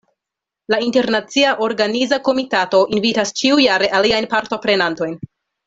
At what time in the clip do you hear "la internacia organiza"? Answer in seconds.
0.73-2.19